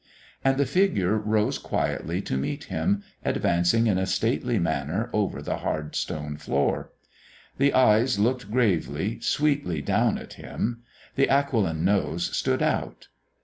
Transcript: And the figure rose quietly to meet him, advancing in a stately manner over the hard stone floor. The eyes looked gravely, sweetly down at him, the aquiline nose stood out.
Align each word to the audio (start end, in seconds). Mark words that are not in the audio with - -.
And 0.43 0.57
the 0.57 0.65
figure 0.65 1.15
rose 1.15 1.59
quietly 1.59 2.23
to 2.23 2.35
meet 2.35 2.63
him, 2.63 3.03
advancing 3.23 3.85
in 3.85 3.99
a 3.99 4.07
stately 4.07 4.57
manner 4.57 5.11
over 5.13 5.43
the 5.43 5.57
hard 5.57 5.95
stone 5.95 6.37
floor. 6.37 6.89
The 7.59 7.71
eyes 7.75 8.17
looked 8.17 8.49
gravely, 8.49 9.19
sweetly 9.19 9.79
down 9.83 10.17
at 10.17 10.33
him, 10.33 10.81
the 11.13 11.29
aquiline 11.29 11.85
nose 11.85 12.35
stood 12.35 12.63
out. 12.63 13.09